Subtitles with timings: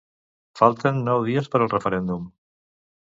[0.61, 2.29] Falten nou dies per al referèndum.